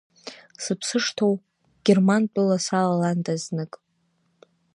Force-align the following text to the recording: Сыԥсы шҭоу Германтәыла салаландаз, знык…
Сыԥсы 0.63 0.97
шҭоу 1.05 1.33
Германтәыла 1.85 2.57
салаландаз, 2.65 3.41
знык… 3.45 3.73